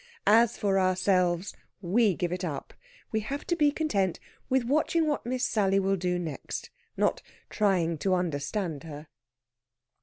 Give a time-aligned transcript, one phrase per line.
[0.25, 2.73] As for ourselves, we give it up.
[3.11, 7.99] We have to be content with watching what Miss Sally will do next, not trying
[7.99, 9.09] to understand her.